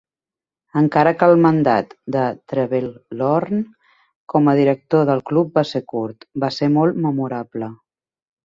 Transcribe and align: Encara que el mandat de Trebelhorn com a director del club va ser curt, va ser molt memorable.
Encara 0.79 1.11
que 1.17 1.27
el 1.33 1.41
mandat 1.41 1.93
de 2.15 2.23
Trebelhorn 2.53 3.61
com 4.35 4.49
a 4.49 4.57
director 4.63 5.07
del 5.11 5.23
club 5.31 5.61
va 5.61 5.65
ser 5.75 5.83
curt, 5.95 6.27
va 6.47 6.53
ser 6.57 6.75
molt 6.81 6.99
memorable. 7.09 7.71